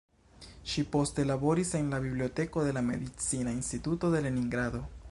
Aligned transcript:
Ŝi 0.71 0.83
poste 0.95 1.25
laboris 1.31 1.75
en 1.81 1.93
la 1.97 2.01
biblioteko 2.07 2.65
de 2.69 2.75
la 2.79 2.85
Medicina 2.89 3.57
Instituto 3.61 4.15
de 4.17 4.27
Leningrado. 4.29 4.85